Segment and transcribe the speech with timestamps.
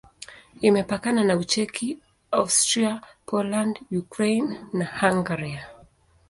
[0.67, 1.87] Imepakana na Ucheki,
[2.39, 2.91] Austria,
[3.29, 5.61] Poland, Ukraine na Hungaria.